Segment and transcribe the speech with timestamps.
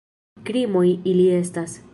[0.47, 1.81] Krimoj ili estas!